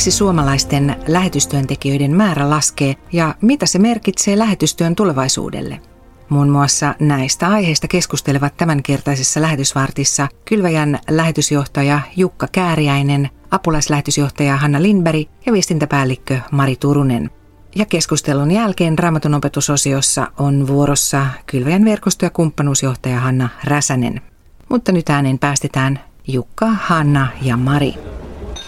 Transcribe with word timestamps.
miksi 0.00 0.18
suomalaisten 0.18 0.96
lähetystyöntekijöiden 1.08 2.16
määrä 2.16 2.50
laskee 2.50 2.96
ja 3.12 3.34
mitä 3.40 3.66
se 3.66 3.78
merkitsee 3.78 4.38
lähetystyön 4.38 4.96
tulevaisuudelle. 4.96 5.80
Muun 6.28 6.48
muassa 6.48 6.94
näistä 7.00 7.48
aiheista 7.48 7.88
keskustelevat 7.88 8.56
tämänkertaisessa 8.56 9.40
lähetysvartissa 9.40 10.28
Kylväjän 10.44 10.98
lähetysjohtaja 11.10 12.00
Jukka 12.16 12.48
Kääriäinen, 12.52 13.30
apulaislähetysjohtaja 13.50 14.56
Hanna 14.56 14.82
Lindberg 14.82 15.28
ja 15.46 15.52
viestintäpäällikkö 15.52 16.38
Mari 16.50 16.76
Turunen. 16.76 17.30
Ja 17.74 17.86
keskustelun 17.86 18.50
jälkeen 18.50 18.98
Raamatun 18.98 19.34
opetusosiossa 19.34 20.32
on 20.38 20.66
vuorossa 20.66 21.26
Kylväjän 21.46 21.84
verkosto- 21.84 22.26
ja 22.26 22.30
kumppanuusjohtaja 22.30 23.20
Hanna 23.20 23.48
Räsänen. 23.64 24.20
Mutta 24.68 24.92
nyt 24.92 25.10
ääneen 25.10 25.38
päästetään 25.38 26.00
Jukka, 26.26 26.66
Hanna 26.66 27.28
ja 27.42 27.56
Mari. 27.56 28.19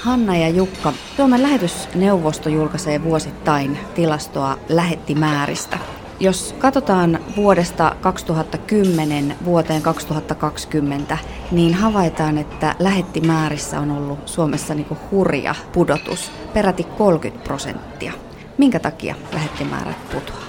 Hanna 0.03 0.37
ja 0.37 0.49
Jukka, 0.49 0.93
Suomen 1.17 1.43
lähetysneuvosto 1.43 2.49
julkaisee 2.49 3.05
vuosittain 3.05 3.79
tilastoa 3.95 4.59
lähettimääristä. 4.69 5.79
Jos 6.21 6.55
katsotaan 6.59 7.19
vuodesta 7.37 7.97
2010 8.01 9.37
vuoteen 9.45 9.83
2020, 9.83 11.19
niin 11.51 11.75
havaitaan, 11.75 12.39
että 12.39 12.75
lähettimäärissä 12.79 13.81
on 13.81 13.91
ollut 13.91 14.29
Suomessa 14.29 14.75
niin 14.75 14.87
hurja 15.11 15.55
pudotus, 15.73 16.33
peräti 16.55 16.85
30 16.85 17.45
prosenttia. 17.45 18.13
Minkä 18.59 18.81
takia 18.81 19.15
lähettimäärät 19.33 20.11
putoaa? 20.13 20.45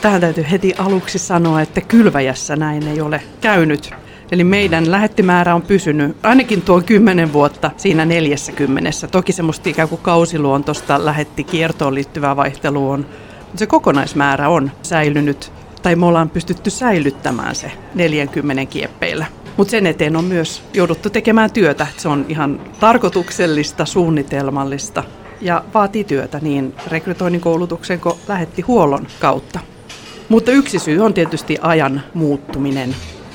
Tähän 0.00 0.20
täytyy 0.20 0.44
heti 0.50 0.74
aluksi 0.78 1.18
sanoa, 1.18 1.60
että 1.60 1.80
kylväjässä 1.80 2.56
näin 2.56 2.88
ei 2.88 3.00
ole 3.00 3.22
käynyt. 3.40 4.03
Eli 4.34 4.44
meidän 4.44 4.90
lähettimäärä 4.90 5.54
on 5.54 5.62
pysynyt 5.62 6.16
ainakin 6.22 6.62
tuo 6.62 6.80
10 6.80 7.32
vuotta 7.32 7.70
siinä 7.76 8.04
40. 8.04 8.90
Toki 9.10 9.32
semmoista 9.32 9.68
ikään 9.68 9.88
kuin 9.88 10.00
kausiluontosta 10.00 11.04
lähettikiertoon 11.04 11.94
liittyvää 11.94 12.36
vaihtelua 12.36 12.92
on, 12.92 13.06
mutta 13.38 13.58
se 13.58 13.66
kokonaismäärä 13.66 14.48
on 14.48 14.70
säilynyt, 14.82 15.52
tai 15.82 15.96
me 15.96 16.06
ollaan 16.06 16.30
pystytty 16.30 16.70
säilyttämään 16.70 17.54
se 17.54 17.72
40 17.94 18.66
kieppeillä. 18.66 19.26
Mutta 19.56 19.70
sen 19.70 19.86
eteen 19.86 20.16
on 20.16 20.24
myös 20.24 20.62
jouduttu 20.72 21.10
tekemään 21.10 21.52
työtä. 21.52 21.86
Se 21.96 22.08
on 22.08 22.26
ihan 22.28 22.60
tarkoituksellista, 22.80 23.84
suunnitelmallista 23.84 25.04
ja 25.40 25.64
vaatii 25.74 26.04
työtä 26.04 26.38
niin 26.42 26.74
rekrytoinnin 26.88 27.40
koulutuksen 27.40 28.00
kuin 28.00 28.14
lähetti 28.28 28.62
huollon 28.62 29.06
kautta. 29.20 29.60
Mutta 30.28 30.52
yksi 30.52 30.78
syy 30.78 31.00
on 31.00 31.14
tietysti 31.14 31.58
ajan 31.60 32.02
muuttuminen 32.14 32.94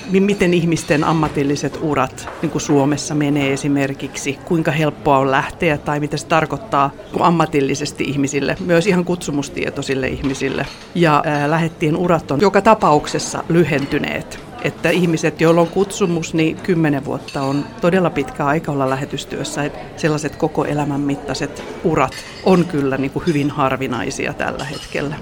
miten 0.09 0.53
ihmisten 0.53 1.03
ammatilliset 1.03 1.79
urat 1.81 2.29
niin 2.41 2.49
kuin 2.49 2.61
Suomessa 2.61 3.15
menee 3.15 3.53
esimerkiksi, 3.53 4.39
kuinka 4.45 4.71
helppoa 4.71 5.17
on 5.17 5.31
lähteä 5.31 5.77
tai 5.77 5.99
mitä 5.99 6.17
se 6.17 6.27
tarkoittaa 6.27 6.91
ammatillisesti 7.19 8.03
ihmisille, 8.03 8.55
myös 8.65 8.87
ihan 8.87 9.05
kutsumustietoisille 9.05 10.07
ihmisille. 10.07 10.65
Ja 10.95 11.23
ää, 11.25 11.49
lähettien 11.49 11.97
urat 11.97 12.31
on 12.31 12.41
joka 12.41 12.61
tapauksessa 12.61 13.43
lyhentyneet. 13.49 14.39
Että 14.63 14.89
ihmiset, 14.89 15.41
joilla 15.41 15.61
on 15.61 15.67
kutsumus, 15.67 16.33
niin 16.33 16.57
kymmenen 16.57 17.05
vuotta 17.05 17.41
on 17.41 17.65
todella 17.81 18.09
pitkä 18.09 18.45
aika 18.45 18.71
olla 18.71 18.89
lähetystyössä. 18.89 19.63
Että 19.63 19.79
sellaiset 19.97 20.35
koko 20.35 20.65
elämän 20.65 21.01
mittaiset 21.01 21.63
urat 21.83 22.13
on 22.43 22.65
kyllä 22.65 22.97
niin 22.97 23.11
kuin 23.11 23.25
hyvin 23.27 23.49
harvinaisia 23.49 24.33
tällä 24.33 24.63
hetkellä. 24.63 25.15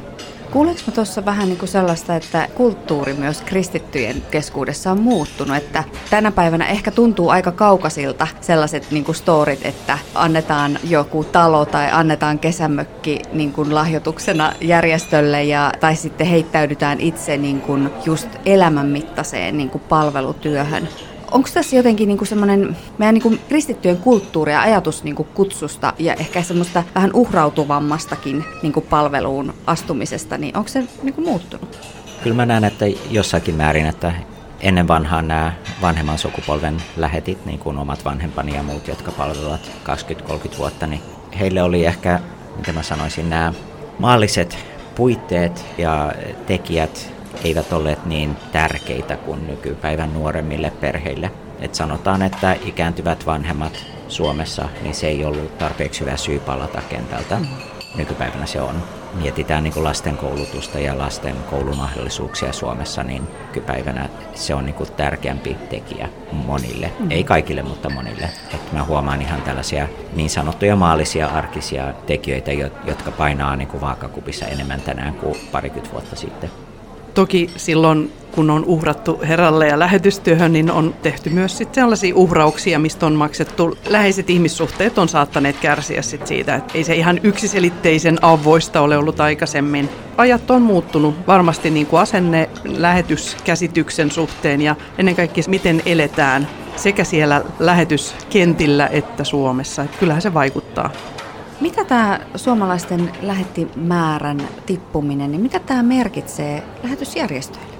Kuuleeko 0.51 0.81
mä 0.87 0.93
tuossa 0.93 1.25
vähän 1.25 1.47
niin 1.47 1.57
kuin 1.57 1.69
sellaista, 1.69 2.15
että 2.15 2.47
kulttuuri 2.55 3.13
myös 3.13 3.41
kristittyjen 3.41 4.21
keskuudessa 4.31 4.91
on 4.91 5.01
muuttunut, 5.01 5.57
että 5.57 5.83
tänä 6.09 6.31
päivänä 6.31 6.67
ehkä 6.67 6.91
tuntuu 6.91 7.29
aika 7.29 7.51
kaukaisilta 7.51 8.27
sellaiset 8.41 8.91
niin 8.91 9.03
kuin 9.03 9.15
storit, 9.15 9.65
että 9.65 9.97
annetaan 10.15 10.79
joku 10.89 11.23
talo 11.23 11.65
tai 11.65 11.89
annetaan 11.91 12.39
kesämökki 12.39 13.21
niin 13.33 13.53
kuin 13.53 13.75
lahjoituksena 13.75 14.53
järjestölle 14.61 15.43
ja, 15.43 15.71
tai 15.79 15.95
sitten 15.95 16.27
heittäydytään 16.27 17.01
itse 17.01 17.37
niin 17.37 17.61
kuin 17.61 17.89
just 18.05 18.27
elämänmittaiseen 18.45 19.57
niin 19.57 19.69
kuin 19.69 19.83
palvelutyöhön. 19.89 20.89
Onko 21.31 21.49
tässä 21.53 21.75
jotenkin 21.75 22.07
niinku 22.07 22.25
semmoinen 22.25 22.77
meidän 22.97 23.13
niinku 23.13 23.33
kristittyjen 23.49 23.97
kulttuuri 23.97 24.51
ja 24.51 24.61
ajatus 24.61 25.03
niinku 25.03 25.23
kutsusta 25.23 25.93
ja 25.99 26.13
ehkä 26.13 26.43
semmoista 26.43 26.83
vähän 26.95 27.13
uhrautuvammastakin 27.13 28.45
niinku 28.61 28.81
palveluun 28.81 29.53
astumisesta, 29.67 30.37
niin 30.37 30.57
onko 30.57 30.67
se 30.67 30.83
niinku 31.03 31.21
muuttunut? 31.21 31.79
Kyllä 32.23 32.35
mä 32.35 32.45
näen, 32.45 32.63
että 32.63 32.85
jossakin 33.11 33.55
määrin, 33.55 33.85
että 33.85 34.13
ennen 34.61 34.87
vanhaan 34.87 35.27
nämä 35.27 35.53
vanhemman 35.81 36.17
sukupolven 36.17 36.77
lähetit, 36.97 37.45
niin 37.45 37.59
kuin 37.59 37.77
omat 37.77 38.05
vanhempani 38.05 38.55
ja 38.55 38.63
muut, 38.63 38.87
jotka 38.87 39.11
palvelevat 39.11 39.71
20-30 40.53 40.57
vuotta, 40.57 40.87
niin 40.87 41.01
heille 41.39 41.63
oli 41.63 41.85
ehkä, 41.85 42.19
miten 42.57 42.75
mä 42.75 42.83
sanoisin, 42.83 43.29
nämä 43.29 43.53
maalliset 43.99 44.57
puitteet 44.95 45.65
ja 45.77 46.13
tekijät 46.47 47.13
eivät 47.43 47.73
olleet 47.73 48.05
niin 48.05 48.35
tärkeitä 48.51 49.17
kuin 49.17 49.47
nykypäivän 49.47 50.13
nuoremmille 50.13 50.71
perheille. 50.81 51.31
Et 51.61 51.75
sanotaan, 51.75 52.21
että 52.21 52.55
ikääntyvät 52.65 53.25
vanhemmat 53.25 53.85
Suomessa, 54.07 54.69
niin 54.81 54.95
se 54.95 55.07
ei 55.07 55.25
ollut 55.25 55.57
tarpeeksi 55.57 55.99
hyvä 55.99 56.17
syy 56.17 56.39
palata 56.39 56.81
kentältä. 56.89 57.35
Mm. 57.35 57.47
Nykypäivänä 57.97 58.45
se 58.45 58.61
on. 58.61 58.83
Mietitään 59.13 59.63
niin 59.63 59.83
lasten 59.83 60.17
koulutusta 60.17 60.79
ja 60.79 60.97
lasten 60.97 61.35
koulumahdollisuuksia 61.49 62.53
Suomessa, 62.53 63.03
niin 63.03 63.27
nykypäivänä 63.47 64.09
se 64.35 64.55
on 64.55 64.65
niin 64.65 64.75
kuin 64.75 64.91
tärkeämpi 64.91 65.57
tekijä 65.69 66.09
monille. 66.31 66.91
Mm. 66.99 67.11
Ei 67.11 67.23
kaikille, 67.23 67.63
mutta 67.63 67.89
monille. 67.89 68.29
Et 68.53 68.71
mä 68.71 68.83
huomaan 68.83 69.21
ihan 69.21 69.41
tällaisia 69.41 69.87
niin 70.15 70.29
sanottuja 70.29 70.75
maallisia 70.75 71.27
arkisia 71.27 71.93
tekijöitä, 72.05 72.51
jotka 72.85 73.11
painaa 73.11 73.55
niin 73.55 73.67
kuin 73.67 73.81
vaakakupissa 73.81 74.45
enemmän 74.45 74.81
tänään 74.81 75.13
kuin 75.13 75.35
parikymmentä 75.51 75.91
vuotta 75.91 76.15
sitten. 76.15 76.66
Toki 77.17 77.49
silloin, 77.55 78.11
kun 78.31 78.49
on 78.49 78.65
uhrattu 78.65 79.19
Herralle 79.27 79.67
ja 79.67 79.79
lähetystyöhön, 79.79 80.53
niin 80.53 80.71
on 80.71 80.95
tehty 81.01 81.29
myös 81.29 81.57
sit 81.57 81.73
sellaisia 81.73 82.15
uhrauksia, 82.15 82.79
mistä 82.79 83.05
on 83.05 83.13
maksettu. 83.13 83.77
Läheiset 83.87 84.29
ihmissuhteet 84.29 84.97
on 84.97 85.09
saattaneet 85.09 85.55
kärsiä 85.61 86.01
sit 86.01 86.27
siitä, 86.27 86.55
että 86.55 86.73
ei 86.77 86.83
se 86.83 86.95
ihan 86.95 87.19
yksiselitteisen 87.23 88.17
avoista 88.21 88.81
ole 88.81 88.97
ollut 88.97 89.19
aikaisemmin. 89.19 89.89
Ajat 90.17 90.51
on 90.51 90.61
muuttunut 90.61 91.27
varmasti 91.27 91.69
niin 91.69 91.85
kuin 91.85 91.99
asenne 91.99 92.49
lähetyskäsityksen 92.63 94.11
suhteen 94.11 94.61
ja 94.61 94.75
ennen 94.97 95.15
kaikkea 95.15 95.43
miten 95.47 95.81
eletään 95.85 96.47
sekä 96.75 97.03
siellä 97.03 97.43
lähetyskentillä 97.59 98.87
että 98.87 99.23
Suomessa. 99.23 99.83
Että 99.83 99.97
kyllähän 99.97 100.21
se 100.21 100.33
vaikuttaa. 100.33 100.91
Mitä 101.61 101.85
tämä 101.85 102.19
suomalaisten 102.35 103.11
lähettimäärän 103.21 104.47
tippuminen, 104.65 105.31
niin 105.31 105.41
mitä 105.41 105.59
tämä 105.59 105.83
merkitsee 105.83 106.63
lähetysjärjestöille? 106.83 107.73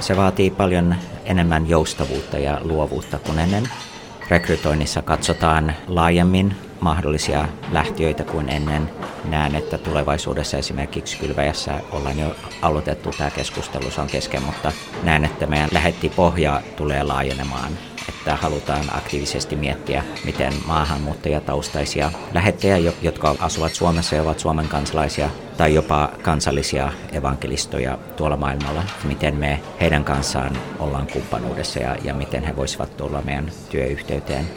Se 0.00 0.16
vaatii 0.16 0.50
paljon 0.50 0.94
enemmän 1.24 1.68
joustavuutta 1.68 2.38
ja 2.38 2.60
luovuutta 2.62 3.18
kuin 3.18 3.38
ennen. 3.38 3.68
Rekrytoinnissa 4.30 5.02
katsotaan 5.02 5.74
laajemmin 5.86 6.56
mahdollisia 6.80 7.48
lähtiöitä 7.72 8.24
kuin 8.24 8.48
ennen. 8.48 8.90
Näen, 9.24 9.54
että 9.54 9.78
tulevaisuudessa 9.78 10.56
esimerkiksi 10.56 11.18
Kylväjässä 11.18 11.80
ollaan 11.92 12.18
jo 12.18 12.36
aloitettu 12.62 13.10
tämä 13.18 13.30
keskustelu, 13.30 13.90
se 13.90 14.00
on 14.00 14.06
kesken, 14.06 14.42
mutta 14.42 14.72
näen, 15.02 15.24
että 15.24 15.46
meidän 15.46 15.68
lähettipohja 15.72 16.62
tulee 16.76 17.02
laajenemaan 17.02 17.72
että 18.08 18.36
halutaan 18.36 18.84
aktiivisesti 18.96 19.56
miettiä, 19.56 20.04
miten 20.24 20.52
maahanmuuttajataustaisia 20.66 22.10
lähettäjiä, 22.34 22.92
jotka 23.02 23.34
asuvat 23.38 23.74
Suomessa 23.74 24.16
ja 24.16 24.22
ovat 24.22 24.38
Suomen 24.38 24.68
kansalaisia, 24.68 25.30
tai 25.56 25.74
jopa 25.74 26.10
kansallisia 26.22 26.92
evankelistoja 27.12 27.98
tuolla 28.16 28.36
maailmalla, 28.36 28.82
miten 29.04 29.36
me 29.36 29.60
heidän 29.80 30.04
kanssaan 30.04 30.58
ollaan 30.78 31.06
kumppanuudessa 31.06 31.78
ja, 31.78 31.96
ja 32.04 32.14
miten 32.14 32.44
he 32.44 32.56
voisivat 32.56 32.96
tulla 32.96 33.22
meidän 33.22 33.50
työyhteyteen. 33.70 34.48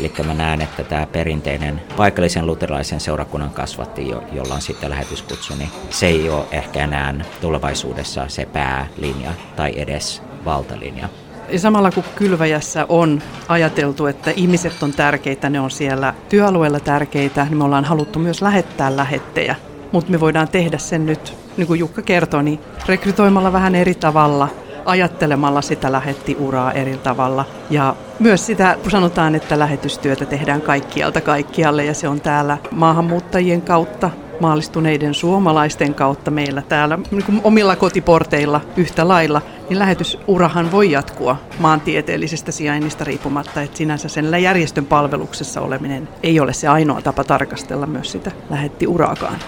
Eli 0.00 0.12
mä 0.26 0.34
näen, 0.34 0.60
että 0.60 0.84
tämä 0.84 1.06
perinteinen 1.06 1.82
paikallisen 1.96 2.46
luterilaisen 2.46 3.00
seurakunnan 3.00 3.50
kasvatti, 3.50 4.08
jo, 4.08 4.22
jolla 4.32 4.54
on 4.54 4.62
sitten 4.62 4.90
lähetyskutsu, 4.90 5.54
niin 5.54 5.70
se 5.90 6.06
ei 6.06 6.30
ole 6.30 6.44
ehkä 6.50 6.84
enää 6.84 7.14
tulevaisuudessa 7.40 8.28
se 8.28 8.46
päälinja 8.46 9.32
tai 9.56 9.72
edes 9.76 10.22
valtalinja. 10.44 11.08
Ja 11.48 11.58
samalla 11.58 11.90
kun 11.90 12.04
kylväjässä 12.16 12.86
on 12.88 13.22
ajateltu, 13.48 14.06
että 14.06 14.30
ihmiset 14.30 14.82
on 14.82 14.92
tärkeitä, 14.92 15.50
ne 15.50 15.60
on 15.60 15.70
siellä 15.70 16.14
työalueella 16.28 16.80
tärkeitä, 16.80 17.44
niin 17.44 17.58
me 17.58 17.64
ollaan 17.64 17.84
haluttu 17.84 18.18
myös 18.18 18.42
lähettää 18.42 18.96
lähettejä. 18.96 19.54
Mutta 19.92 20.10
me 20.10 20.20
voidaan 20.20 20.48
tehdä 20.48 20.78
sen 20.78 21.06
nyt, 21.06 21.34
niin 21.56 21.66
kuin 21.66 21.80
Jukka 21.80 22.02
kertoi, 22.02 22.44
niin 22.44 22.60
rekrytoimalla 22.88 23.52
vähän 23.52 23.74
eri 23.74 23.94
tavalla, 23.94 24.48
ajattelemalla 24.84 25.62
sitä 25.62 25.92
lähettiuraa 25.92 26.72
eri 26.72 26.96
tavalla. 26.96 27.44
Ja 27.70 27.96
myös 28.18 28.46
sitä, 28.46 28.76
kun 28.82 28.90
sanotaan, 28.90 29.34
että 29.34 29.58
lähetystyötä 29.58 30.24
tehdään 30.24 30.62
kaikkialta 30.62 31.20
kaikkialle 31.20 31.84
ja 31.84 31.94
se 31.94 32.08
on 32.08 32.20
täällä 32.20 32.58
maahanmuuttajien 32.70 33.62
kautta 33.62 34.10
maallistuneiden 34.40 35.14
suomalaisten 35.14 35.94
kautta 35.94 36.30
meillä 36.30 36.62
täällä 36.62 36.98
niin 37.10 37.40
omilla 37.44 37.76
kotiporteilla 37.76 38.60
yhtä 38.76 39.08
lailla, 39.08 39.42
niin 39.70 39.78
lähetysurahan 39.78 40.72
voi 40.72 40.90
jatkua 40.90 41.36
maantieteellisestä 41.58 42.52
sijainnista 42.52 43.04
riippumatta, 43.04 43.62
että 43.62 43.76
sinänsä 43.76 44.08
sen 44.08 44.42
järjestön 44.42 44.86
palveluksessa 44.86 45.60
oleminen 45.60 46.08
ei 46.22 46.40
ole 46.40 46.52
se 46.52 46.68
ainoa 46.68 47.02
tapa 47.02 47.24
tarkastella 47.24 47.86
myös 47.86 48.12
sitä 48.12 48.30
lähettiuraakaan. 48.50 49.38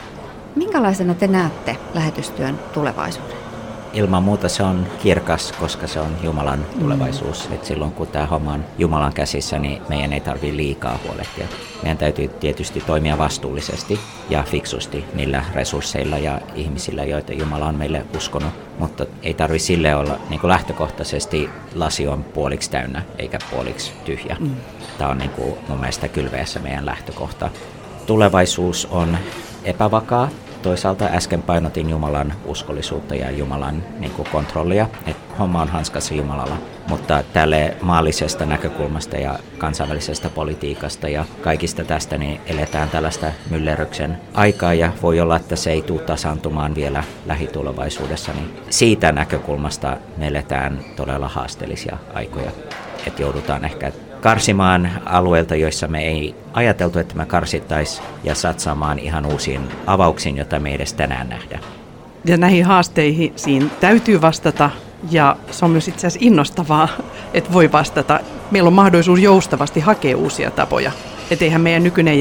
Minkälaisena 0.57 1.15
te 1.15 1.27
näette 1.27 1.77
lähetystyön 1.95 2.59
tulevaisuuden? 2.75 3.48
Ilman 3.93 4.23
muuta 4.23 4.49
se 4.49 4.63
on 4.63 4.87
kirkas, 5.03 5.53
koska 5.53 5.87
se 5.87 6.01
on 6.01 6.17
Jumalan 6.23 6.67
tulevaisuus. 6.81 7.49
Mm. 7.49 7.55
Et 7.55 7.65
silloin 7.65 7.93
kun 7.93 8.07
tämä 8.07 8.27
homma 8.27 8.53
on 8.53 8.65
Jumalan 8.79 9.13
käsissä, 9.13 9.59
niin 9.59 9.83
meidän 9.89 10.13
ei 10.13 10.21
tarvitse 10.21 10.57
liikaa 10.57 10.99
huolehtia. 11.07 11.47
Meidän 11.83 11.99
täytyy 11.99 12.29
tietysti 12.29 12.81
toimia 12.81 13.19
vastuullisesti 13.19 14.01
ja 14.31 14.43
fiksusti 14.43 15.05
niillä 15.15 15.45
resursseilla 15.55 16.19
ja 16.19 16.41
ihmisillä, 16.55 17.05
joita 17.05 17.33
Jumala 17.33 17.67
on 17.67 17.75
meille 17.75 18.07
uskonut. 18.17 18.53
Mutta 18.79 19.07
ei 19.23 19.35
tarvitse 19.35 19.67
sille 19.67 19.95
olla 19.95 20.19
niin 20.31 20.41
kuin 20.41 20.49
lähtökohtaisesti 20.49 21.51
lasi 21.75 22.09
on 22.09 22.25
puoliksi 22.25 22.71
täynnä 22.71 23.03
eikä 23.19 23.39
puoliksi 23.51 23.93
tyhjä. 24.05 24.37
Mm. 24.41 24.57
Tämä 24.99 25.11
on 25.11 25.19
niin 25.19 25.31
kuin 25.31 25.55
mun 25.69 25.81
mielestä 25.81 26.09
kylveessä 26.09 26.61
meidän 26.61 26.87
lähtökohta. 26.87 27.51
Tulevaisuus 28.07 28.89
on 28.91 29.19
epävakaa, 29.65 30.29
toisaalta 30.69 31.05
äsken 31.05 31.43
painotin 31.43 31.91
Jumalan 31.91 32.35
uskollisuutta 32.45 33.15
ja 33.15 33.31
Jumalan 33.31 33.85
niin 33.99 34.13
kuin 34.13 34.29
kontrollia, 34.33 34.89
että 35.07 35.35
homma 35.39 35.63
on 35.63 35.69
hanskassa 35.69 36.15
Jumalalla. 36.15 36.57
Mutta 36.89 37.23
tälle 37.33 37.77
maallisesta 37.83 38.47
näkökulmasta 38.47 39.17
ja 39.17 39.39
kansainvälisestä 39.59 40.31
politiikasta 40.31 41.09
ja 41.09 41.25
kaikista 41.41 41.85
tästä 41.85 42.19
niin 42.19 42.41
eletään 42.47 42.91
tällaista 42.91 43.27
myllerryksen 43.51 44.19
aikaa 44.35 44.75
ja 44.75 44.93
voi 45.03 45.21
olla, 45.21 45.37
että 45.37 45.57
se 45.57 45.71
ei 45.71 45.83
tule 45.83 46.01
tasaantumaan 46.01 46.75
vielä 46.75 47.05
lähitulevaisuudessa. 47.27 48.33
Niin 48.33 48.57
siitä 48.71 49.13
näkökulmasta 49.13 49.97
me 50.17 50.27
eletään 50.29 50.81
todella 50.97 51.29
haasteellisia 51.29 51.99
aikoja, 52.15 52.51
että 53.07 53.23
joudutaan 53.23 53.65
ehkä 53.65 53.93
karsimaan 54.21 54.91
alueilta, 55.07 55.55
joissa 55.57 55.89
me 55.89 56.05
ei 56.05 56.35
ajateltu, 56.53 56.99
että 56.99 57.15
me 57.15 57.27
karsittaisiin 57.27 58.07
ja 58.25 58.35
satsaamaan 58.35 58.99
ihan 58.99 59.27
uusiin 59.27 59.61
avauksiin, 59.87 60.37
joita 60.37 60.61
me 60.61 60.75
edes 60.75 60.93
tänään 60.93 61.29
nähdä. 61.29 61.59
Ja 62.25 62.37
näihin 62.37 62.65
haasteisiin 62.65 63.71
täytyy 63.81 64.21
vastata 64.21 64.71
ja 65.11 65.37
se 65.51 65.65
on 65.65 65.71
myös 65.71 65.89
itse 65.89 66.07
asiassa 66.07 66.27
innostavaa, 66.27 66.89
että 67.35 67.53
voi 67.53 67.73
vastata. 67.73 68.21
Meillä 68.51 68.67
on 68.67 68.73
mahdollisuus 68.73 69.21
joustavasti 69.21 69.81
hakea 69.81 70.17
uusia 70.17 70.51
tapoja 70.51 70.93
että 71.31 71.45
eihän 71.45 71.61
meidän 71.61 71.83
nykyinen 71.83 72.21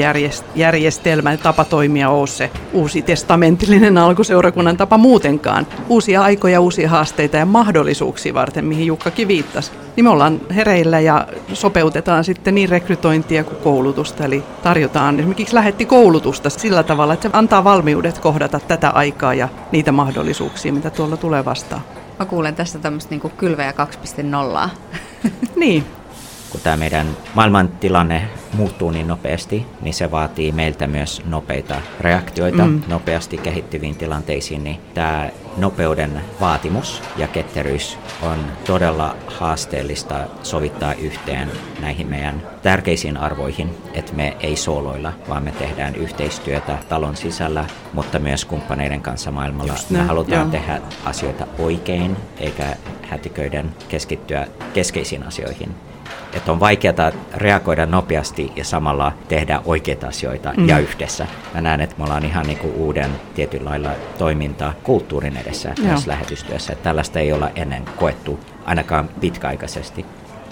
järjestelmä 0.55 1.31
ja 1.31 1.37
tapa 1.37 1.65
toimia 1.65 2.09
ole 2.09 2.27
se 2.27 2.51
uusi 2.73 3.01
testamentillinen 3.01 3.97
alkuseurakunnan 3.97 4.77
tapa 4.77 4.97
muutenkaan. 4.97 5.67
Uusia 5.89 6.21
aikoja, 6.21 6.61
uusia 6.61 6.89
haasteita 6.89 7.37
ja 7.37 7.45
mahdollisuuksia 7.45 8.33
varten, 8.33 8.65
mihin 8.65 8.87
Jukkakin 8.87 9.27
viittasi. 9.27 9.71
Niin 9.95 10.05
me 10.05 10.09
ollaan 10.09 10.41
hereillä 10.55 10.99
ja 10.99 11.27
sopeutetaan 11.53 12.23
sitten 12.23 12.55
niin 12.55 12.69
rekrytointia 12.69 13.43
kuin 13.43 13.57
koulutusta. 13.57 14.25
Eli 14.25 14.43
tarjotaan 14.63 15.19
esimerkiksi 15.19 15.55
lähetti 15.55 15.85
koulutusta 15.85 16.49
sillä 16.49 16.83
tavalla, 16.83 17.13
että 17.13 17.29
se 17.29 17.37
antaa 17.37 17.63
valmiudet 17.63 18.17
kohdata 18.17 18.59
tätä 18.59 18.89
aikaa 18.89 19.33
ja 19.33 19.49
niitä 19.71 19.91
mahdollisuuksia, 19.91 20.73
mitä 20.73 20.89
tuolla 20.89 21.17
tulee 21.17 21.45
vastaan. 21.45 21.81
Mä 22.19 22.25
kuulen 22.25 22.55
tässä 22.55 22.79
tämmöistä 22.79 23.09
niin 23.15 23.31
kylveä 23.37 23.73
2.0. 24.63 24.69
niin, 25.55 25.83
kun 26.49 26.61
tämä 26.61 26.77
meidän 26.77 27.07
maailmantilanne 27.33 28.27
muuttuu 28.53 28.91
niin 28.91 29.07
nopeasti, 29.07 29.65
niin 29.81 29.93
se 29.93 30.11
vaatii 30.11 30.51
meiltä 30.51 30.87
myös 30.87 31.21
nopeita 31.25 31.75
reaktioita 31.99 32.65
mm. 32.65 32.81
nopeasti 32.87 33.37
kehittyviin 33.37 33.95
tilanteisiin, 33.95 34.63
niin 34.63 34.79
tämä 34.93 35.29
nopeuden 35.57 36.21
vaatimus 36.39 37.03
ja 37.17 37.27
ketteryys 37.27 37.97
on 38.21 38.37
todella 38.65 39.15
haasteellista 39.27 40.15
sovittaa 40.43 40.93
yhteen 40.93 41.51
näihin 41.81 42.07
meidän 42.07 42.43
tärkeisiin 42.63 43.17
arvoihin, 43.17 43.77
että 43.93 44.13
me 44.13 44.37
ei 44.39 44.55
sooloilla, 44.55 45.13
vaan 45.29 45.43
me 45.43 45.51
tehdään 45.51 45.95
yhteistyötä 45.95 46.77
talon 46.89 47.15
sisällä, 47.15 47.65
mutta 47.93 48.19
myös 48.19 48.45
kumppaneiden 48.45 49.01
kanssa 49.01 49.31
maailmalla. 49.31 49.73
Just 49.73 49.89
me 49.89 49.99
halutaan 49.99 50.41
joo. 50.41 50.51
tehdä 50.51 50.81
asioita 51.05 51.47
oikein, 51.59 52.17
eikä 52.39 52.75
hätiköiden 53.01 53.75
keskittyä 53.89 54.47
keskeisiin 54.73 55.23
asioihin 55.23 55.75
että 56.33 56.51
on 56.51 56.59
vaikeaa 56.59 57.11
reagoida 57.35 57.85
nopeasti 57.85 58.51
ja 58.55 58.65
samalla 58.65 59.11
tehdä 59.27 59.61
oikeita 59.65 60.07
asioita 60.07 60.53
mm. 60.57 60.67
ja 60.67 60.79
yhdessä. 60.79 61.27
Mä 61.53 61.61
näen, 61.61 61.81
että 61.81 61.95
me 61.97 62.03
ollaan 62.03 62.25
ihan 62.25 62.45
niin 62.45 62.57
kuin 62.57 62.73
uuden 62.73 63.11
tietyn 63.35 63.65
lailla 63.65 63.89
toiminta 64.17 64.73
kulttuurin 64.83 65.37
edessä 65.37 65.73
Joo. 65.77 65.87
tässä 65.87 66.11
lähetystyössä. 66.11 66.73
Että 66.73 66.83
tällaista 66.83 67.19
ei 67.19 67.33
olla 67.33 67.49
ennen 67.55 67.83
koettu 67.97 68.39
ainakaan 68.65 69.09
pitkäaikaisesti. 69.19 70.05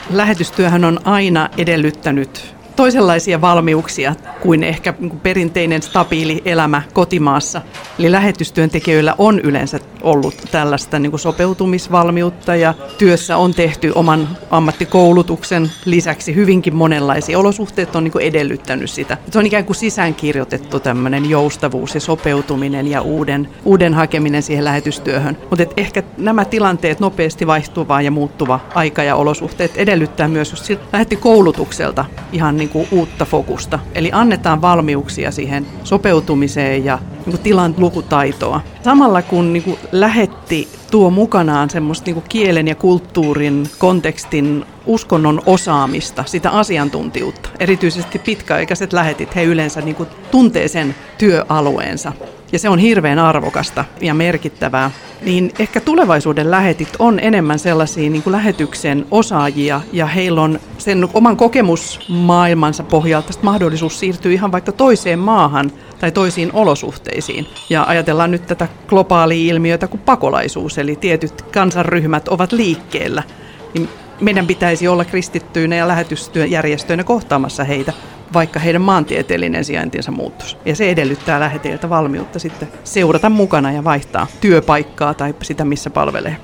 Lähetystyöhän 0.09 0.85
on 0.85 0.99
aina 1.03 1.49
edellyttänyt 1.57 2.55
toisenlaisia 2.75 3.41
valmiuksia 3.41 4.15
kuin 4.41 4.63
ehkä 4.63 4.93
niin 4.99 5.19
perinteinen 5.19 5.81
stabiili 5.81 6.41
elämä 6.45 6.81
kotimaassa. 6.93 7.61
Eli 7.99 8.11
lähetystyöntekijöillä 8.11 9.15
on 9.17 9.39
yleensä 9.39 9.79
ollut 10.05 10.35
tällaista 10.51 10.99
niin 10.99 11.11
kuin 11.11 11.19
sopeutumisvalmiutta 11.19 12.55
ja 12.55 12.73
työssä 12.97 13.37
on 13.37 13.53
tehty 13.53 13.91
oman 13.95 14.27
ammattikoulutuksen 14.51 15.71
lisäksi 15.85 16.35
hyvinkin 16.35 16.75
monenlaisia. 16.75 17.39
Olosuhteet 17.39 17.95
on 17.95 18.03
niin 18.03 18.11
kuin 18.11 18.25
edellyttänyt 18.25 18.89
sitä. 18.89 19.17
Se 19.31 19.39
on 19.39 19.45
ikään 19.45 19.65
kuin 19.65 19.75
sisäänkirjoitettu 19.75 20.79
tämmöinen 20.79 21.29
joustavuus 21.29 21.95
ja 21.95 22.01
sopeutuminen 22.01 22.87
ja 22.87 23.01
uuden, 23.01 23.49
uuden 23.65 23.93
hakeminen 23.93 24.43
siihen 24.43 24.65
lähetystyöhön. 24.65 25.37
Mutta 25.49 25.65
ehkä 25.77 26.03
nämä 26.17 26.45
tilanteet 26.45 26.99
nopeasti 26.99 27.47
vaihtuva 27.47 28.01
ja 28.01 28.11
muuttuva 28.11 28.59
aika 28.75 29.03
ja 29.03 29.15
olosuhteet 29.15 29.77
edellyttää 29.77 30.27
myös 30.27 30.51
just 30.51 30.71
lähetti 30.93 31.15
koulutukselta 31.15 32.05
ihan 32.31 32.57
niin 32.57 32.69
kuin 32.69 32.87
uutta 32.91 33.25
fokusta. 33.25 33.79
Eli 33.95 34.09
annetaan 34.13 34.61
valmiuksia 34.61 35.31
siihen 35.31 35.65
sopeutumiseen 35.83 36.85
ja 36.85 36.99
niin 37.25 37.39
tilan 37.39 37.75
lukutaitoa. 37.77 38.61
Samalla 38.83 39.21
kun 39.21 39.53
niin 39.53 39.63
kuin 39.63 39.77
lähetti 39.91 40.67
tuo 40.91 41.09
mukanaan 41.09 41.69
semmoista 41.69 42.11
niin 42.11 42.23
kielen 42.29 42.67
ja 42.67 42.75
kulttuurin, 42.75 43.69
kontekstin, 43.77 44.65
uskonnon 44.85 45.41
osaamista, 45.45 46.23
sitä 46.27 46.49
asiantuntijuutta. 46.49 47.49
Erityisesti 47.59 48.19
pitkäaikaiset 48.19 48.93
lähetit, 48.93 49.35
he 49.35 49.43
yleensä 49.43 49.81
niin 49.81 49.95
kuin 49.95 50.09
tuntee 50.31 50.67
sen 50.67 50.95
työalueensa. 51.17 52.13
Ja 52.55 52.59
se 52.59 52.69
on 52.69 52.79
hirveän 52.79 53.19
arvokasta 53.19 53.85
ja 54.01 54.13
merkittävää. 54.13 54.91
Niin 55.21 55.51
ehkä 55.59 55.81
tulevaisuuden 55.81 56.51
lähetit 56.51 56.89
on 56.99 57.19
enemmän 57.19 57.59
sellaisia 57.59 58.09
niin 58.09 58.23
kuin 58.23 58.31
lähetyksen 58.31 59.05
osaajia 59.11 59.81
ja 59.93 60.05
heillä 60.05 60.41
on 60.41 60.59
sen 60.77 61.07
oman 61.13 61.37
kokemusmaailmansa 61.37 62.83
pohjalta 62.83 63.33
mahdollisuus 63.41 63.99
siirtyä 63.99 64.31
ihan 64.31 64.51
vaikka 64.51 64.71
toiseen 64.71 65.19
maahan 65.19 65.71
tai 65.99 66.11
toisiin 66.11 66.49
olosuhteisiin. 66.53 67.47
Ja 67.69 67.83
ajatellaan 67.83 68.31
nyt 68.31 68.47
tätä 68.47 68.67
globaalia 68.87 69.53
ilmiötä 69.53 69.87
kuin 69.87 70.01
pakolaisuus, 70.01 70.77
eli 70.77 70.95
tietyt 70.95 71.41
kansanryhmät 71.41 72.27
ovat 72.27 72.51
liikkeellä. 72.51 73.23
Niin 73.73 73.89
meidän 74.21 74.47
pitäisi 74.47 74.87
olla 74.87 75.05
kristittyinä 75.05 75.75
ja 75.75 75.87
lähetystyöjärjestöinä 75.87 77.03
kohtaamassa 77.03 77.63
heitä, 77.63 77.93
vaikka 78.33 78.59
heidän 78.59 78.81
maantieteellinen 78.81 79.65
sijaintinsa 79.65 80.11
muuttuisi. 80.11 80.57
Ja 80.65 80.75
se 80.75 80.89
edellyttää 80.89 81.39
läheteiltä 81.39 81.89
valmiutta 81.89 82.39
sitten 82.39 82.67
seurata 82.83 83.29
mukana 83.29 83.71
ja 83.71 83.83
vaihtaa 83.83 84.27
työpaikkaa 84.41 85.13
tai 85.13 85.35
sitä, 85.41 85.65
missä 85.65 85.89
palvelee. 85.89 86.37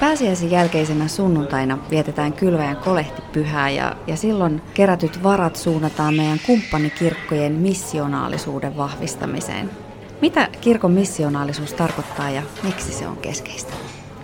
Pääsiäisen 0.00 0.50
jälkeisenä 0.50 1.08
sunnuntaina 1.08 1.78
vietetään 1.90 2.32
kylväjän 2.32 2.76
kolehtipyhää 2.76 3.70
ja, 3.70 3.96
ja 4.06 4.16
silloin 4.16 4.62
kerätyt 4.74 5.22
varat 5.22 5.56
suunnataan 5.56 6.14
meidän 6.14 6.40
kumppanikirkkojen 6.46 7.52
missionaalisuuden 7.52 8.76
vahvistamiseen. 8.76 9.70
Mitä 10.20 10.48
kirkon 10.60 10.92
missionaalisuus 10.92 11.72
tarkoittaa 11.72 12.30
ja 12.30 12.42
miksi 12.62 12.92
se 12.92 13.06
on 13.06 13.16
keskeistä? 13.16 13.72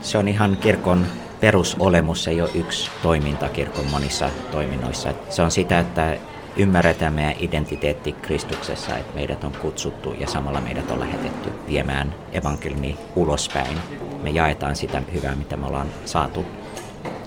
Se 0.01 0.19
on 0.19 0.29
ihan 0.29 0.57
kirkon 0.57 1.07
perusolemus, 1.41 2.25
se 2.25 2.31
ei 2.31 2.41
ole 2.41 2.51
yksi 2.55 2.91
toiminta 3.03 3.49
kirkon 3.49 3.87
monissa 3.91 4.31
toiminnoissa. 4.51 5.15
Se 5.29 5.43
on 5.43 5.51
sitä, 5.51 5.79
että 5.79 6.17
ymmärretään 6.59 7.13
meidän 7.13 7.35
identiteetti 7.39 8.13
Kristuksessa, 8.13 8.97
että 8.97 9.15
meidät 9.15 9.45
on 9.45 9.53
kutsuttu 9.53 10.13
ja 10.13 10.27
samalla 10.27 10.61
meidät 10.61 10.91
on 10.91 11.01
lähetetty 11.01 11.51
viemään 11.69 12.15
evankeliumi 12.33 12.97
ulospäin. 13.17 13.79
Me 14.23 14.31
jaetaan 14.31 14.77
sitä 14.77 15.03
hyvää, 15.13 15.35
mitä 15.35 15.57
me 15.57 15.67
ollaan 15.67 15.89
saatu. 16.05 16.47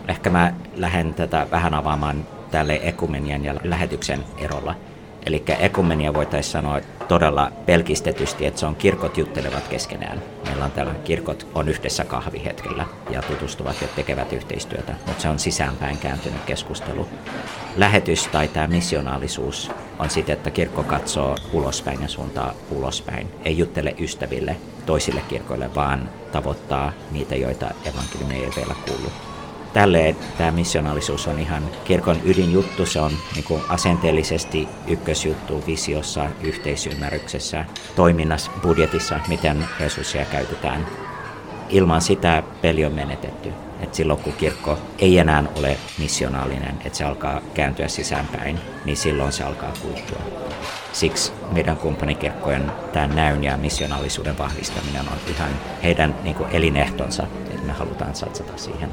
Ehkä 0.08 0.30
mä 0.30 0.54
lähden 0.76 1.14
tätä 1.14 1.48
vähän 1.52 1.74
avaamaan 1.74 2.28
tälle 2.52 2.80
ekumenian 2.84 3.44
ja 3.46 3.56
lähetyksen 3.64 4.24
erolla. 4.38 4.76
Eli 5.26 5.44
ekumenia 5.60 6.14
voitaisiin 6.14 6.52
sanoa 6.52 6.82
todella 7.08 7.52
pelkistetysti, 7.66 8.46
että 8.46 8.60
se 8.60 8.66
on 8.66 8.76
kirkot 8.76 9.18
juttelevat 9.18 9.68
keskenään. 9.68 10.22
Meillä 10.46 10.66
on 10.66 10.72
täällä 10.72 10.94
kirkot 10.94 11.48
on 11.56 11.70
yhdessä 11.70 12.06
kahvihetkellä 12.06 12.86
ja 13.10 13.22
tutustuvat 13.22 13.82
ja 13.82 13.88
tekevät 13.96 14.34
yhteistyötä, 14.34 14.94
mutta 15.08 15.22
se 15.22 15.30
on 15.30 15.40
sisäänpäin 15.40 15.98
kääntynyt 15.98 16.46
keskustelu. 16.46 17.08
Lähetys 17.76 18.28
tai 18.28 18.48
tämä 18.48 18.68
missionaalisuus 18.68 19.72
on 20.00 20.10
sitten, 20.10 20.34
että 20.34 20.52
kirkko 20.52 20.84
katsoo 20.84 21.36
ulospäin 21.54 22.02
ja 22.02 22.08
suuntaa 22.08 22.54
ulospäin. 22.72 23.28
Ei 23.46 23.58
juttele 23.58 23.96
ystäville 24.00 24.56
toisille 24.86 25.22
kirkoille, 25.28 25.76
vaan 25.76 26.10
tavoittaa 26.32 26.92
niitä, 27.12 27.36
joita 27.36 27.72
evankeliumi 27.86 28.34
ei 28.34 28.52
vielä 28.56 28.76
kuulu. 28.88 29.31
Tälleen 29.74 30.16
tämä 30.38 30.52
missionaalisuus 30.52 31.28
on 31.28 31.40
ihan 31.40 31.64
kirkon 31.84 32.18
ydinjuttu, 32.26 32.86
se 32.86 33.00
on 33.00 33.12
niin 33.36 33.44
kuin 33.44 33.62
asenteellisesti 33.70 34.68
ykkösjuttu 34.88 35.64
visiossa, 35.68 36.30
yhteisymmärryksessä, 36.42 37.66
toiminnassa, 37.96 38.52
budjetissa, 38.62 39.20
miten 39.28 39.66
resursseja 39.80 40.26
käytetään. 40.26 40.88
Ilman 41.70 42.02
sitä 42.02 42.44
peli 42.62 42.86
on 42.86 42.94
menetetty. 42.94 43.54
Et 43.82 43.94
silloin 43.94 44.20
kun 44.20 44.34
kirkko 44.34 44.78
ei 45.00 45.18
enää 45.18 45.44
ole 45.56 45.78
missionaalinen, 46.00 46.76
että 46.86 46.98
se 46.98 47.04
alkaa 47.04 47.42
kääntyä 47.54 47.88
sisäänpäin, 47.88 48.60
niin 48.86 48.98
silloin 48.98 49.32
se 49.32 49.44
alkaa 49.44 49.74
kuihtua. 49.82 50.20
Siksi 50.94 51.32
meidän 51.52 51.78
kumppanikirkkojen 51.78 52.72
tämä 52.94 53.08
näyn 53.08 53.44
ja 53.44 53.58
missionaalisuuden 53.58 54.38
vahvistaminen 54.38 55.02
on 55.02 55.18
ihan 55.36 55.52
heidän 55.84 56.16
niin 56.24 56.36
kuin 56.36 56.50
elinehtonsa, 56.52 57.24
että 57.50 57.66
me 57.66 57.74
halutaan 57.74 58.16
satsata 58.16 58.54
siihen. 58.56 58.90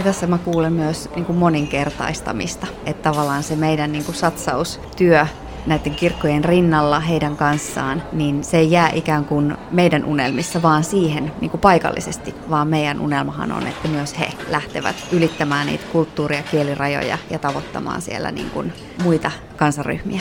Ja 0.00 0.04
tässä 0.04 0.26
mä 0.26 0.38
kuulen 0.38 0.72
myös 0.72 1.08
niin 1.14 1.24
kuin 1.24 1.38
moninkertaistamista, 1.38 2.66
että 2.86 3.10
tavallaan 3.10 3.42
se 3.42 3.56
meidän 3.56 3.92
niin 3.92 4.04
kuin 4.04 4.14
satsaustyö 4.14 5.26
näiden 5.66 5.94
kirkkojen 5.94 6.44
rinnalla 6.44 7.00
heidän 7.00 7.36
kanssaan, 7.36 8.02
niin 8.12 8.44
se 8.44 8.58
ei 8.58 8.70
jää 8.70 8.90
ikään 8.94 9.24
kuin 9.24 9.56
meidän 9.70 10.04
unelmissa 10.04 10.62
vaan 10.62 10.84
siihen 10.84 11.32
niin 11.40 11.50
kuin 11.50 11.60
paikallisesti, 11.60 12.34
vaan 12.50 12.68
meidän 12.68 13.00
unelmahan 13.00 13.52
on, 13.52 13.66
että 13.66 13.88
myös 13.88 14.18
he 14.18 14.28
lähtevät 14.48 14.96
ylittämään 15.12 15.66
niitä 15.66 15.84
kulttuuri- 15.92 16.36
ja 16.36 16.42
kielirajoja 16.42 17.18
ja 17.30 17.38
tavoittamaan 17.38 18.02
siellä 18.02 18.30
niin 18.30 18.50
kuin 18.50 18.72
muita 19.02 19.30
kansaryhmiä. 19.56 20.20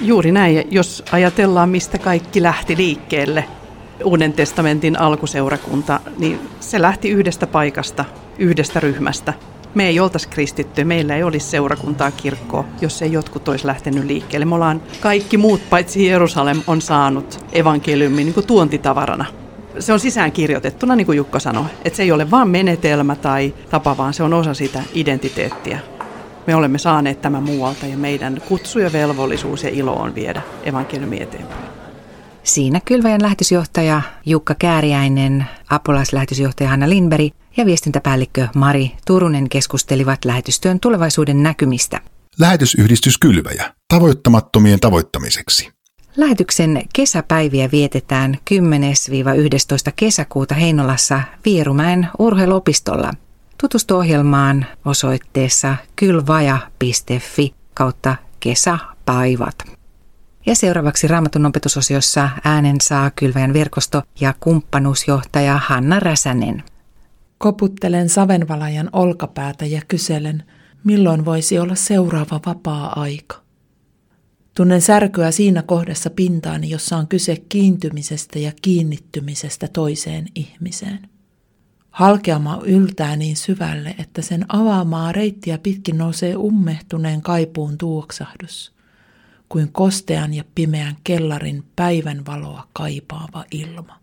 Juuri 0.00 0.32
näin, 0.32 0.64
jos 0.70 1.04
ajatellaan, 1.12 1.68
mistä 1.68 1.98
kaikki 1.98 2.42
lähti 2.42 2.76
liikkeelle, 2.76 3.44
Uuden 4.04 4.32
testamentin 4.32 5.00
alkuseurakunta, 5.00 6.00
niin 6.18 6.40
se 6.60 6.82
lähti 6.82 7.08
yhdestä 7.08 7.46
paikasta, 7.46 8.04
yhdestä 8.38 8.80
ryhmästä. 8.80 9.34
Me 9.74 9.86
ei 9.86 10.00
oltaisi 10.00 10.28
kristitty, 10.28 10.84
meillä 10.84 11.16
ei 11.16 11.22
olisi 11.22 11.46
seurakuntaa 11.46 12.10
kirkkoa, 12.10 12.64
jos 12.80 13.02
ei 13.02 13.12
jotkut 13.12 13.48
olisi 13.48 13.66
lähtenyt 13.66 14.04
liikkeelle. 14.04 14.44
Me 14.46 14.54
ollaan 14.54 14.82
kaikki 15.00 15.36
muut, 15.36 15.60
paitsi 15.70 16.06
Jerusalem, 16.06 16.62
on 16.66 16.80
saanut 16.80 17.44
evankeliumin 17.52 18.26
niin 18.26 18.34
kuin 18.34 18.46
tuontitavarana. 18.46 19.24
Se 19.78 19.92
on 19.92 20.00
sisään 20.00 20.32
kirjoitettuna, 20.32 20.96
niin 20.96 21.06
kuin 21.06 21.16
Jukka 21.16 21.38
sanoi, 21.38 21.64
että 21.84 21.96
se 21.96 22.02
ei 22.02 22.12
ole 22.12 22.30
vain 22.30 22.48
menetelmä 22.48 23.16
tai 23.16 23.54
tapa, 23.70 23.96
vaan 23.96 24.14
se 24.14 24.22
on 24.22 24.34
osa 24.34 24.54
sitä 24.54 24.82
identiteettiä. 24.94 25.78
Me 26.46 26.54
olemme 26.54 26.78
saaneet 26.78 27.22
tämän 27.22 27.42
muualta 27.42 27.86
ja 27.86 27.96
meidän 27.96 28.40
kutsu 28.48 28.78
ja 28.78 28.92
velvollisuus 28.92 29.64
ja 29.64 29.70
ilo 29.70 29.94
on 29.94 30.14
viedä 30.14 30.42
evankeliumi 30.64 31.22
eteenpäin. 31.22 31.77
Siinä 32.48 32.80
Kylväjän 32.80 33.22
lähetysjohtaja 33.22 34.02
Jukka 34.26 34.54
Kääriäinen, 34.54 35.46
apulaislähetysjohtaja 35.70 36.68
Hanna 36.68 36.88
Lindberg 36.88 37.32
ja 37.56 37.66
viestintäpäällikkö 37.66 38.48
Mari 38.54 38.92
Turunen 39.06 39.48
keskustelivat 39.48 40.24
lähetystyön 40.24 40.80
tulevaisuuden 40.80 41.42
näkymistä. 41.42 42.00
Lähetysyhdistys 42.38 43.18
Kylväjä, 43.18 43.74
tavoittamattomien 43.94 44.80
tavoittamiseksi. 44.80 45.70
Lähetyksen 46.16 46.82
kesäpäiviä 46.94 47.70
vietetään 47.72 48.38
10-11 49.88 49.92
kesäkuuta 49.96 50.54
Heinolassa 50.54 51.20
Vierumäen 51.44 52.08
urheiluopistolla. 52.18 53.12
Tutustu 53.60 53.96
ohjelmaan 53.96 54.66
osoitteessa 54.84 55.76
kylvaja.fi 55.96 57.54
kautta 57.74 58.16
kesäpäivät. 58.40 59.77
Ja 60.48 60.54
seuraavaksi 60.54 61.08
Raamatun 61.08 61.46
opetusosiossa 61.46 62.30
äänen 62.44 62.76
saa 62.80 63.10
Kylväjän 63.10 63.52
verkosto 63.52 64.02
ja 64.20 64.34
kumppanuusjohtaja 64.40 65.60
Hanna 65.66 66.00
Räsänen. 66.00 66.62
Koputtelen 67.38 68.08
savenvalajan 68.08 68.90
olkapäätä 68.92 69.66
ja 69.66 69.82
kyselen, 69.88 70.42
milloin 70.84 71.24
voisi 71.24 71.58
olla 71.58 71.74
seuraava 71.74 72.40
vapaa-aika. 72.46 73.36
Tunnen 74.54 74.82
särkyä 74.82 75.30
siinä 75.30 75.62
kohdassa 75.62 76.10
pintaani, 76.10 76.70
jossa 76.70 76.96
on 76.96 77.08
kyse 77.08 77.36
kiintymisestä 77.48 78.38
ja 78.38 78.52
kiinnittymisestä 78.62 79.68
toiseen 79.68 80.26
ihmiseen. 80.34 81.08
Halkeama 81.90 82.60
yltää 82.64 83.16
niin 83.16 83.36
syvälle, 83.36 83.94
että 83.98 84.22
sen 84.22 84.44
avaamaa 84.48 85.12
reittiä 85.12 85.58
pitkin 85.58 85.98
nousee 85.98 86.36
ummehtuneen 86.36 87.22
kaipuun 87.22 87.78
tuoksahdus 87.78 88.77
kuin 89.48 89.72
kostean 89.72 90.34
ja 90.34 90.44
pimeän 90.54 90.96
kellarin 91.04 91.64
päivänvaloa 91.76 92.68
kaipaava 92.72 93.44
ilma. 93.50 93.98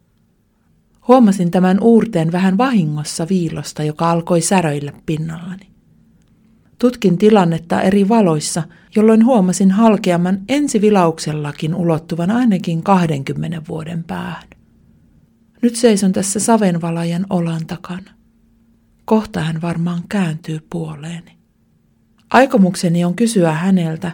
Huomasin 1.08 1.52
tämän 1.52 1.78
uurteen 1.82 2.32
vähän 2.32 2.58
vahingossa 2.58 3.28
viilosta, 3.30 3.84
joka 3.84 4.12
alkoi 4.12 4.42
säröillä 4.42 4.92
pinnallani. 5.06 5.68
Tutkin 6.80 7.18
tilannetta 7.18 7.82
eri 7.82 8.10
valoissa, 8.10 8.64
jolloin 8.96 9.26
huomasin 9.26 9.72
halkeaman 9.72 10.40
ensivilauksellakin 10.50 11.76
ulottuvan 11.76 12.32
ainakin 12.32 12.84
20 12.84 13.62
vuoden 13.68 14.04
päähän. 14.04 14.44
Nyt 15.62 15.76
seison 15.76 16.12
tässä 16.12 16.40
savenvalajan 16.40 17.26
olan 17.30 17.66
takana. 17.68 18.12
Kohta 19.06 19.40
hän 19.40 19.62
varmaan 19.62 20.04
kääntyy 20.10 20.60
puoleeni. 20.70 21.38
Aikomukseni 22.30 23.06
on 23.06 23.16
kysyä 23.16 23.52
häneltä, 23.52 24.12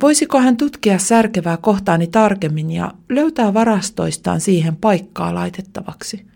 Voisiko 0.00 0.40
hän 0.40 0.56
tutkia 0.56 0.98
särkevää 0.98 1.56
kohtaani 1.56 2.06
tarkemmin 2.06 2.70
ja 2.70 2.92
löytää 3.08 3.54
varastoistaan 3.54 4.40
siihen 4.40 4.76
paikkaa 4.76 5.34
laitettavaksi? 5.34 6.26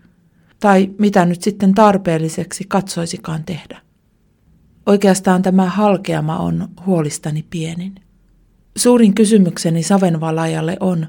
Tai 0.59 0.89
mitä 0.97 1.25
nyt 1.25 1.41
sitten 1.41 1.73
tarpeelliseksi 1.73 2.65
katsoisikaan 2.67 3.43
tehdä? 3.43 3.81
Oikeastaan 4.85 5.41
tämä 5.41 5.65
halkeama 5.65 6.37
on 6.37 6.67
huolistani 6.85 7.45
pienin. 7.49 7.95
Suurin 8.77 9.13
kysymykseni 9.15 9.83
savenvalajalle 9.83 10.77
on, 10.79 11.07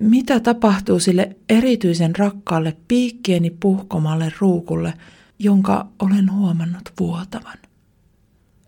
mitä 0.00 0.40
tapahtuu 0.40 0.98
sille 0.98 1.36
erityisen 1.48 2.16
rakkaalle 2.16 2.76
piikkieni 2.88 3.50
puhkomalle 3.50 4.32
ruukulle, 4.38 4.94
jonka 5.38 5.86
olen 5.98 6.32
huomannut 6.32 6.92
vuotavan. 7.00 7.58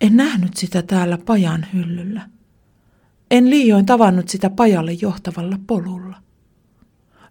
En 0.00 0.16
nähnyt 0.16 0.56
sitä 0.56 0.82
täällä 0.82 1.18
pajan 1.18 1.66
hyllyllä. 1.74 2.31
En 3.32 3.50
liioin 3.50 3.86
tavannut 3.86 4.28
sitä 4.28 4.50
pajalle 4.50 4.92
johtavalla 4.92 5.58
polulla. 5.66 6.16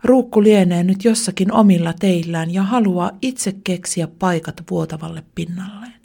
Ruukku 0.04 0.44
lienee 0.44 0.84
nyt 0.84 1.04
jossakin 1.04 1.52
omilla 1.52 1.94
teillään 1.94 2.54
ja 2.54 2.64
haluaa 2.64 3.12
itse 3.22 3.56
keksiä 3.64 4.08
paikat 4.08 4.64
vuotavalle 4.72 5.24
pinnalleen. 5.36 6.02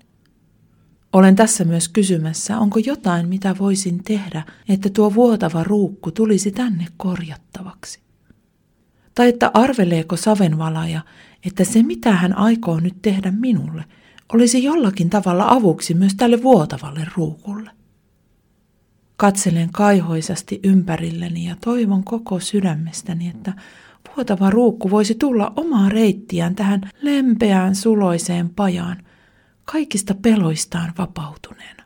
Olen 1.13 1.37
tässä 1.37 1.65
myös 1.65 1.89
kysymässä, 1.89 2.59
onko 2.59 2.79
jotain, 2.79 3.29
mitä 3.29 3.57
voisin 3.59 4.05
tehdä, 4.05 4.43
että 4.69 4.91
tuo 4.91 5.15
vuotava 5.15 5.65
ruukku 5.65 6.11
tulisi 6.11 6.51
tänne 6.51 6.87
korjattavaksi. 6.97 8.01
Tai 9.15 9.29
että 9.29 9.51
arveleeko 9.55 10.17
savenvalaja, 10.17 11.01
että 11.47 11.65
se 11.65 11.83
mitä 11.83 12.13
hän 12.13 12.39
aikoo 12.39 12.81
nyt 12.81 13.03
tehdä 13.03 13.31
minulle, 13.31 13.85
olisi 14.33 14.65
jollakin 14.65 15.11
tavalla 15.11 15.49
avuksi 15.49 15.95
myös 15.95 16.15
tälle 16.15 16.43
vuotavalle 16.43 17.07
ruukulle. 17.17 17.76
Katselen 19.17 19.73
kaihoisasti 19.73 20.61
ympärilleni 20.65 21.45
ja 21.45 21.57
toivon 21.65 22.05
koko 22.05 22.41
sydämestäni, 22.41 23.29
että 23.29 23.53
vuotava 24.17 24.51
ruukku 24.51 24.91
voisi 24.91 25.15
tulla 25.15 25.53
omaa 25.57 25.89
reittiään 25.89 26.55
tähän 26.55 26.91
lempeään 27.03 27.75
suloiseen 27.75 28.51
pajaan, 28.51 28.97
kaikista 29.65 30.15
peloistaan 30.15 30.93
vapautuneena. 30.99 31.85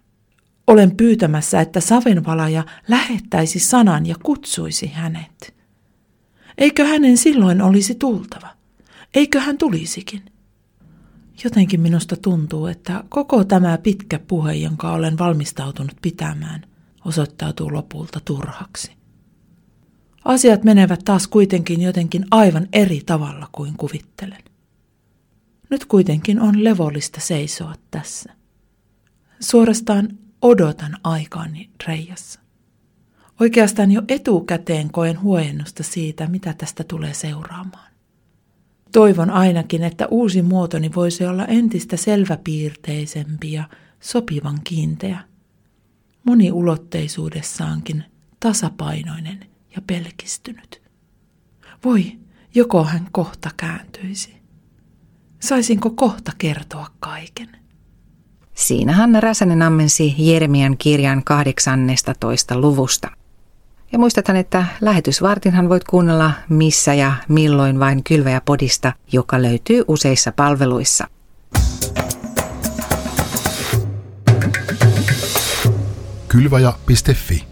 Olen 0.66 0.96
pyytämässä, 0.96 1.60
että 1.60 1.80
savenvalaja 1.80 2.64
lähettäisi 2.88 3.58
sanan 3.58 4.06
ja 4.06 4.14
kutsuisi 4.22 4.86
hänet. 4.86 5.54
Eikö 6.58 6.84
hänen 6.84 7.16
silloin 7.16 7.62
olisi 7.62 7.94
tultava? 7.94 8.48
Eikö 9.14 9.40
hän 9.40 9.58
tulisikin? 9.58 10.22
Jotenkin 11.44 11.80
minusta 11.80 12.16
tuntuu, 12.16 12.66
että 12.66 13.04
koko 13.08 13.44
tämä 13.44 13.78
pitkä 13.78 14.18
puhe, 14.18 14.54
jonka 14.54 14.92
olen 14.92 15.18
valmistautunut 15.18 15.96
pitämään, 16.02 16.69
osoittautuu 17.04 17.72
lopulta 17.72 18.20
turhaksi. 18.24 18.92
Asiat 20.24 20.64
menevät 20.64 21.00
taas 21.04 21.28
kuitenkin 21.28 21.82
jotenkin 21.82 22.24
aivan 22.30 22.68
eri 22.72 23.00
tavalla 23.06 23.48
kuin 23.52 23.74
kuvittelen. 23.76 24.42
Nyt 25.70 25.84
kuitenkin 25.84 26.40
on 26.40 26.64
levollista 26.64 27.20
seisoa 27.20 27.74
tässä. 27.90 28.32
Suorastaan 29.40 30.08
odotan 30.42 30.96
aikaani 31.04 31.70
reijassa. 31.86 32.40
Oikeastaan 33.40 33.90
jo 33.90 34.02
etukäteen 34.08 34.90
koen 34.90 35.20
huojennusta 35.20 35.82
siitä, 35.82 36.26
mitä 36.26 36.54
tästä 36.58 36.84
tulee 36.84 37.14
seuraamaan. 37.14 37.90
Toivon 38.92 39.30
ainakin, 39.30 39.82
että 39.82 40.06
uusi 40.06 40.42
muotoni 40.42 40.90
voisi 40.94 41.26
olla 41.26 41.46
entistä 41.46 41.96
selväpiirteisempi 41.96 43.52
ja 43.52 43.64
sopivan 44.00 44.58
kiinteä 44.64 45.29
moniulotteisuudessaankin 46.24 48.04
tasapainoinen 48.40 49.46
ja 49.76 49.82
pelkistynyt. 49.86 50.82
Voi, 51.84 52.12
joko 52.54 52.84
hän 52.84 53.08
kohta 53.12 53.50
kääntyisi. 53.56 54.40
Saisinko 55.40 55.90
kohta 55.90 56.32
kertoa 56.38 56.86
kaiken? 57.00 57.48
Siinä 58.54 58.92
Hanna 58.92 59.20
Räsänen 59.20 59.62
ammensi 59.62 60.14
Jeremian 60.18 60.76
kirjan 60.78 61.24
18 61.24 62.60
luvusta. 62.60 63.10
Ja 63.92 63.98
muistathan, 63.98 64.36
että 64.36 64.64
lähetysvartinhan 64.80 65.68
voit 65.68 65.84
kuunnella 65.84 66.32
missä 66.48 66.94
ja 66.94 67.12
milloin 67.28 67.80
vain 67.80 68.04
Kylväjä-podista, 68.04 68.92
joka 69.12 69.42
löytyy 69.42 69.84
useissa 69.88 70.32
palveluissa. 70.32 71.06
Kylvaja.fi 76.30 77.49